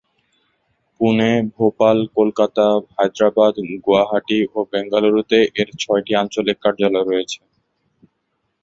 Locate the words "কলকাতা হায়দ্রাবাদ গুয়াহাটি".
2.17-4.39